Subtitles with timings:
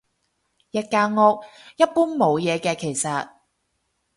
[0.71, 1.43] 一間屋，
[1.77, 3.33] 一般冇嘢嘅其實